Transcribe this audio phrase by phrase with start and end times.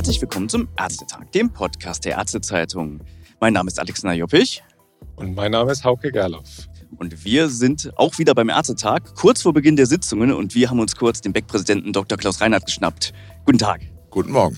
[0.00, 3.00] Herzlich willkommen zum Ärztetag, dem Podcast der Ärztezeitung.
[3.38, 4.62] Mein Name ist Alexander Joppich.
[5.16, 6.70] Und mein Name ist Hauke Gerloff.
[6.96, 10.32] Und wir sind auch wieder beim Ärztetag, kurz vor Beginn der Sitzungen.
[10.32, 12.16] Und wir haben uns kurz den Beck-Präsidenten Dr.
[12.16, 13.12] Klaus Reinhardt geschnappt.
[13.44, 13.82] Guten Tag.
[14.08, 14.56] Guten Morgen.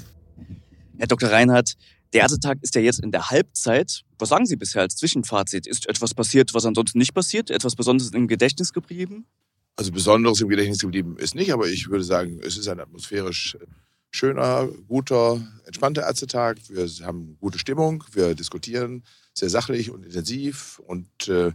[0.96, 1.28] Herr Dr.
[1.28, 1.74] Reinhardt,
[2.12, 4.02] der Ärztetag ist ja jetzt in der Halbzeit.
[4.20, 5.66] Was sagen Sie bisher als Zwischenfazit?
[5.66, 7.50] Ist etwas passiert, was ansonsten nicht passiert?
[7.50, 9.27] Etwas Besonderes im Gedächtnis geblieben?
[9.74, 13.56] Also Besonderes im Gedächtnis geblieben ist nicht, aber ich würde sagen, es ist ein atmosphärisch
[14.12, 16.58] schöner, guter, entspannter Ärztetag.
[16.68, 19.02] Wir haben gute Stimmung, wir diskutieren
[19.35, 21.52] sehr sachlich und intensiv und äh,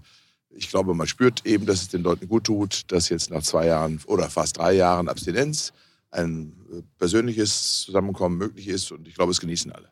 [0.49, 3.67] ich glaube, man spürt eben, dass es den Leuten gut tut, dass jetzt nach zwei
[3.67, 5.71] Jahren oder fast drei Jahren Abstinenz
[6.09, 9.89] ein äh, persönliches Zusammenkommen möglich ist und ich glaube, es genießen alle.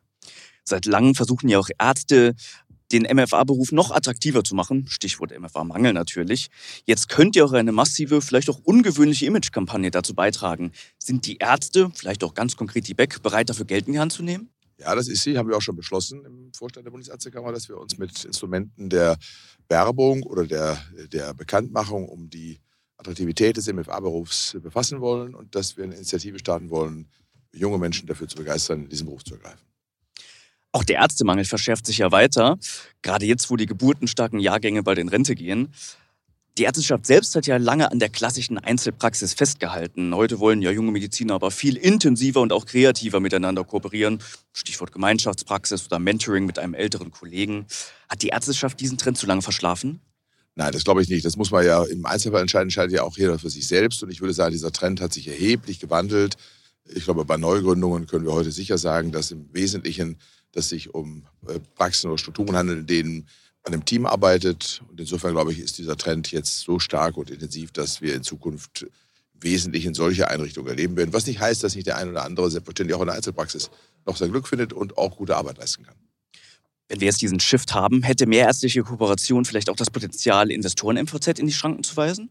[0.63, 2.33] Seit langem versuchen ja auch Ärzte,
[2.95, 4.87] den MFA-Beruf noch attraktiver zu machen.
[4.87, 6.47] Stichwort MFA-Mangel natürlich.
[6.85, 10.71] Jetzt könnt ihr auch eine massive, vielleicht auch ungewöhnliche Image-Kampagne dazu beitragen.
[10.97, 14.13] Sind die Ärzte, vielleicht auch ganz konkret die Beck, bereit dafür Geld in die Hand
[14.13, 14.49] zu nehmen?
[14.77, 17.77] Ja, das ist sie, haben wir auch schon beschlossen im Vorstand der Bundesärztekammer, dass wir
[17.77, 19.17] uns mit Instrumenten der
[19.69, 20.77] Werbung oder der,
[21.11, 22.59] der Bekanntmachung um die
[22.97, 27.09] Attraktivität des MFA-Berufs befassen wollen und dass wir eine Initiative starten wollen,
[27.53, 29.65] junge Menschen dafür zu begeistern, diesen Beruf zu ergreifen.
[30.75, 32.57] Auch der Ärztemangel verschärft sich ja weiter,
[33.01, 35.69] gerade jetzt, wo die geburtenstarken Jahrgänge bald in Rente gehen.
[36.57, 40.13] Die Ärzteschaft selbst hat ja lange an der klassischen Einzelpraxis festgehalten.
[40.13, 44.19] Heute wollen ja junge Mediziner aber viel intensiver und auch kreativer miteinander kooperieren.
[44.51, 47.67] Stichwort Gemeinschaftspraxis oder Mentoring mit einem älteren Kollegen.
[48.09, 50.01] Hat die Ärzteschaft diesen Trend zu lange verschlafen?
[50.55, 51.23] Nein, das glaube ich nicht.
[51.23, 54.03] Das muss man ja im Einzelfall entscheiden, entscheidet ja auch jeder für sich selbst.
[54.03, 56.35] Und ich würde sagen, dieser Trend hat sich erheblich gewandelt.
[56.93, 60.17] Ich glaube, bei Neugründungen können wir heute sicher sagen, dass im Wesentlichen
[60.55, 63.27] dass sich um äh, Praxen oder Strukturen handelt, in denen
[63.63, 64.81] man im Team arbeitet.
[64.89, 68.23] Und insofern, glaube ich, ist dieser Trend jetzt so stark und intensiv, dass wir in
[68.23, 68.87] Zukunft
[69.33, 71.13] wesentlich in solche Einrichtungen erleben werden.
[71.13, 73.69] Was nicht heißt, dass nicht der ein oder andere selbstverständlich auch in der Einzelpraxis
[74.05, 75.95] noch sein Glück findet und auch gute Arbeit leisten kann.
[76.87, 80.97] Wenn wir jetzt diesen Shift haben, hätte mehr ärztliche Kooperation vielleicht auch das Potenzial, Investoren
[81.03, 82.29] MVZ in die Schranken zu weisen?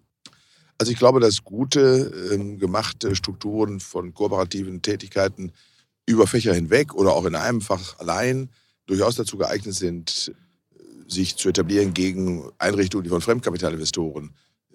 [0.78, 5.52] Also ich glaube, dass gute, ähm, gemachte Strukturen von kooperativen Tätigkeiten
[6.06, 8.50] über Fächer hinweg oder auch in einem Fach allein
[8.86, 10.32] durchaus dazu geeignet sind,
[11.08, 14.30] sich zu etablieren gegen Einrichtungen, die von Fremdkapitalinvestoren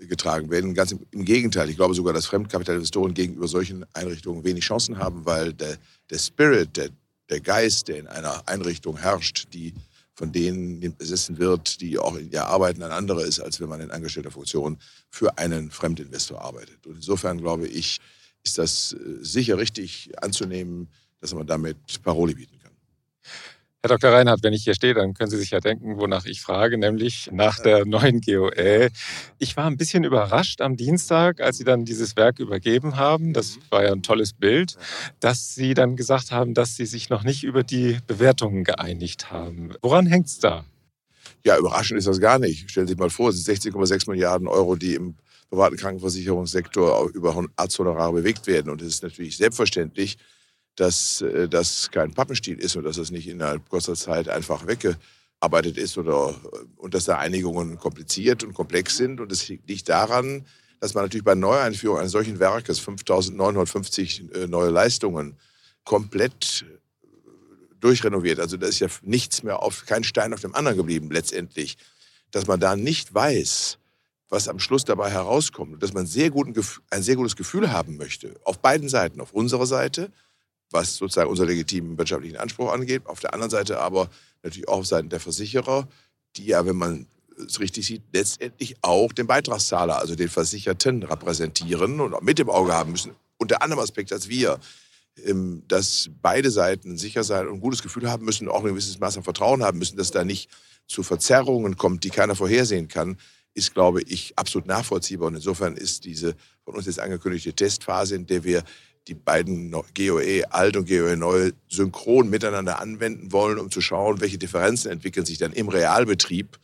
[0.08, 0.74] getragen werden.
[0.74, 5.26] Ganz im, im, Gegenteil, ich glaube sogar, dass Fremdkapitalinvestoren gegenüber solchen Einrichtungen wenig Chancen haben,
[5.26, 5.78] weil der,
[6.10, 6.90] der Spirit, der,
[7.30, 9.74] der Geist, der in einer Einrichtung herrscht, die
[10.14, 13.80] von denen besessen wird, die auch in ihr Arbeiten ein anderer ist, als wenn man
[13.80, 14.78] in angestellter Funktion
[15.10, 16.86] für einen Fremdinvestor arbeitet.
[16.86, 18.00] Und insofern glaube ich,
[18.44, 20.90] ist das äh, sicher richtig anzunehmen,
[21.22, 22.72] dass man damit Paroli bieten kann.
[23.82, 24.12] Herr Dr.
[24.12, 27.30] Reinhardt, wenn ich hier stehe, dann können Sie sich ja denken, wonach ich frage, nämlich
[27.32, 28.90] nach der neuen GOE.
[29.38, 33.32] Ich war ein bisschen überrascht am Dienstag, als Sie dann dieses Werk übergeben haben.
[33.32, 33.62] Das mhm.
[33.70, 34.76] war ja ein tolles Bild,
[35.22, 39.72] dass Sie dann gesagt haben, dass Sie sich noch nicht über die Bewertungen geeinigt haben.
[39.82, 40.66] Woran hängt es da?
[41.46, 42.70] Ja, überraschend ist das gar nicht.
[42.70, 45.16] Stellen Sie sich mal vor, es sind 16,6 Milliarden Euro, die im
[45.50, 48.70] privaten Krankenversicherungssektor über Arzthonorare bewegt werden.
[48.70, 50.18] Und es ist natürlich selbstverständlich,
[50.80, 55.78] dass äh, das kein Pappenstiel ist und dass es nicht innerhalb kurzer Zeit einfach weggearbeitet
[55.78, 59.20] ist oder äh, und dass da Einigungen kompliziert und komplex sind.
[59.20, 60.46] Und es liegt daran,
[60.80, 65.36] dass man natürlich bei Neueinführung eines solchen Werkes 5.950 äh, neue Leistungen
[65.84, 66.66] komplett
[67.82, 68.40] durchrenoviert.
[68.40, 71.78] Also da ist ja nichts mehr auf, kein Stein auf dem anderen geblieben letztendlich.
[72.32, 73.80] Dass man da nicht weiß,
[74.30, 76.54] was am Schluss dabei herauskommt dass man sehr guten,
[76.92, 80.12] ein sehr gutes Gefühl haben möchte, auf beiden Seiten, auf unserer Seite
[80.72, 83.06] was sozusagen unseren legitimen wirtschaftlichen Anspruch angeht.
[83.06, 84.10] Auf der anderen Seite aber
[84.44, 85.88] natürlich auch auf Seiten der Versicherer,
[86.36, 87.08] die ja, wenn man
[87.38, 92.50] es richtig sieht, letztendlich auch den Beitragszahler, also den Versicherten repräsentieren und auch mit im
[92.50, 93.16] Auge haben müssen.
[93.38, 94.60] Unter anderem Aspekt als wir,
[95.26, 99.00] ähm, dass beide Seiten sicher sein und ein gutes Gefühl haben müssen, auch ein gewisses
[99.00, 100.50] Maß an Vertrauen haben müssen, dass da nicht
[100.88, 103.18] zu Verzerrungen kommt, die keiner vorhersehen kann,
[103.54, 105.28] ist, glaube ich, absolut nachvollziehbar.
[105.28, 108.64] Und insofern ist diese von uns jetzt angekündigte Testphase, in der wir
[109.10, 114.38] die beiden GOE alt und GOE neu synchron miteinander anwenden wollen, um zu schauen, welche
[114.38, 116.60] Differenzen entwickeln sich dann im Realbetrieb.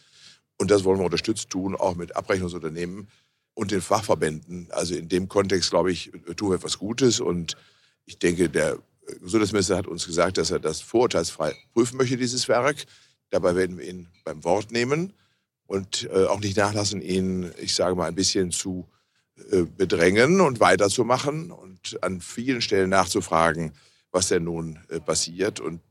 [0.58, 3.10] Und das wollen wir unterstützt tun, auch mit Abrechnungsunternehmen
[3.56, 4.68] und den Fachverbänden.
[4.70, 7.20] Also in dem Kontext, glaube ich, tun wir etwas Gutes.
[7.20, 7.58] Und
[8.06, 8.78] ich denke, der
[9.22, 12.86] Gesundheitsminister hat uns gesagt, dass er das vorurteilsfrei prüfen möchte, dieses Werk.
[13.32, 15.14] Dabei werden wir ihn beim Wort nehmen
[15.66, 18.88] und äh, auch nicht nachlassen, ihn, ich sage mal, ein bisschen zu
[19.78, 23.74] bedrängen und weiterzumachen und an vielen Stellen nachzufragen,
[24.12, 25.60] was denn nun äh, passiert.
[25.60, 25.82] Und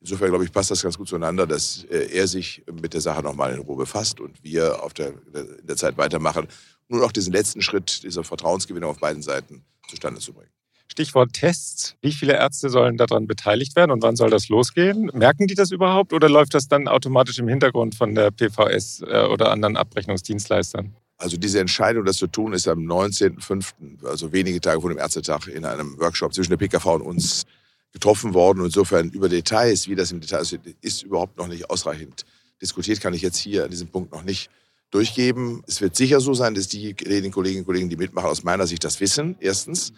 [0.00, 3.22] insofern, glaube ich, passt das ganz gut zueinander, dass äh, er sich mit der Sache
[3.22, 6.46] nochmal in Ruhe befasst und wir auf der, in der Zeit weitermachen,
[6.88, 10.50] nur noch diesen letzten Schritt dieser Vertrauensgewinnung auf beiden Seiten zustande zu bringen.
[10.88, 11.94] Stichwort Tests.
[12.02, 15.08] Wie viele Ärzte sollen daran beteiligt werden und wann soll das losgehen?
[15.14, 19.24] Merken die das überhaupt oder läuft das dann automatisch im Hintergrund von der PVS äh,
[19.30, 20.96] oder anderen Abrechnungsdienstleistern?
[21.20, 25.48] Also diese Entscheidung, das zu tun, ist am 19.05., also wenige Tage vor dem Ärztetag,
[25.48, 27.44] in einem Workshop zwischen der PKV und uns
[27.92, 28.64] getroffen worden.
[28.64, 32.24] insofern über Details, wie das im Detail ist, ist überhaupt noch nicht ausreichend
[32.62, 34.50] diskutiert, kann ich jetzt hier an diesem Punkt noch nicht
[34.90, 35.62] durchgeben.
[35.66, 38.84] Es wird sicher so sein, dass die Kolleginnen und Kollegen, die mitmachen, aus meiner Sicht
[38.84, 39.92] das wissen, erstens.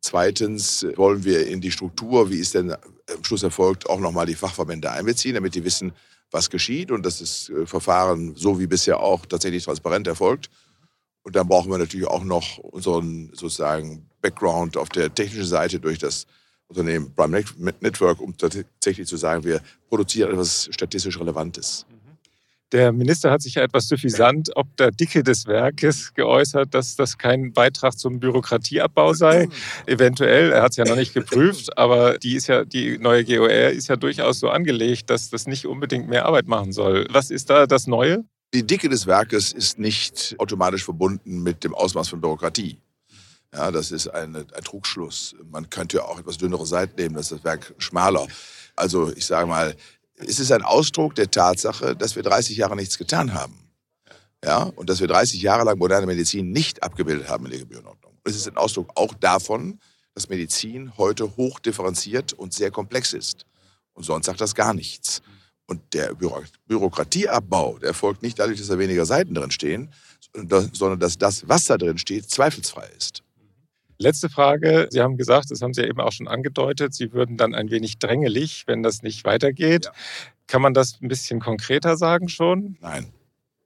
[0.00, 4.36] Zweitens wollen wir in die Struktur, wie es denn am Schluss erfolgt, auch nochmal die
[4.36, 5.92] Fachverbände einbeziehen, damit die wissen,
[6.30, 10.50] was geschieht und dass das äh, Verfahren so wie bisher auch tatsächlich transparent erfolgt.
[11.28, 15.98] Und dann brauchen wir natürlich auch noch unseren sozusagen Background auf der technischen Seite durch
[15.98, 16.26] das
[16.68, 17.44] Unternehmen Prime
[17.80, 19.60] Network, um tatsächlich zu sagen, wir
[19.90, 21.84] produzieren etwas statistisch Relevantes.
[22.72, 27.18] Der Minister hat sich ja etwas suffisant ob der Dicke des Werkes geäußert, dass das
[27.18, 29.50] kein Beitrag zum Bürokratieabbau sei.
[29.86, 33.50] Eventuell, er hat es ja noch nicht geprüft, aber die, ist ja, die neue GOR
[33.50, 37.06] ist ja durchaus so angelegt, dass das nicht unbedingt mehr Arbeit machen soll.
[37.10, 38.24] Was ist da das Neue?
[38.54, 42.78] Die Dicke des Werkes ist nicht automatisch verbunden mit dem Ausmaß von Bürokratie.
[43.52, 45.34] Ja, das ist ein, ein Trugschluss.
[45.50, 48.26] Man könnte ja auch etwas dünnere Seiten nehmen, das ist das Werk schmaler.
[48.74, 49.76] Also ich sage mal,
[50.16, 53.68] es ist ein Ausdruck der Tatsache, dass wir 30 Jahre nichts getan haben.
[54.42, 58.12] Ja, und dass wir 30 Jahre lang moderne Medizin nicht abgebildet haben in der Gebührenordnung.
[58.24, 59.78] Es ist ein Ausdruck auch davon,
[60.14, 63.46] dass Medizin heute hoch differenziert und sehr komplex ist.
[63.92, 65.22] Und sonst sagt das gar nichts.
[65.68, 69.92] Und der Büro Bürokratieabbau, der erfolgt nicht dadurch, dass da weniger Seiten drin stehen,
[70.72, 73.22] sondern dass das, was da drin steht, zweifelsfrei ist.
[73.98, 74.88] Letzte Frage.
[74.90, 77.70] Sie haben gesagt, das haben Sie ja eben auch schon angedeutet, Sie würden dann ein
[77.70, 79.86] wenig drängelig, wenn das nicht weitergeht.
[79.86, 79.92] Ja.
[80.46, 82.78] Kann man das ein bisschen konkreter sagen schon?
[82.80, 83.12] Nein.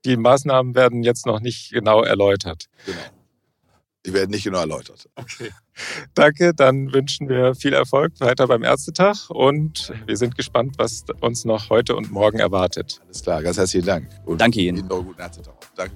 [0.03, 2.67] Die Maßnahmen werden jetzt noch nicht genau erläutert.
[2.85, 2.99] Genau.
[4.05, 5.09] Die werden nicht genau erläutert.
[5.15, 5.51] Okay.
[6.13, 11.45] Danke, dann wünschen wir viel Erfolg weiter beim Ärztetag und wir sind gespannt, was uns
[11.45, 12.99] noch heute und morgen erwartet.
[13.05, 14.09] Alles klar, ganz herzlichen Dank.
[14.25, 14.79] Und Danke Ihnen.
[14.79, 15.55] Ihnen noch einen guten Ärztetag.
[15.75, 15.95] Danke.